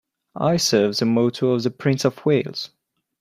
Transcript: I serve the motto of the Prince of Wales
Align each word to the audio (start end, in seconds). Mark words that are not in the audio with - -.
I 0.39 0.57
serve 0.57 0.97
the 0.97 1.05
motto 1.05 1.51
of 1.51 1.61
the 1.61 1.69
Prince 1.69 2.05
of 2.05 2.25
Wales 2.25 2.71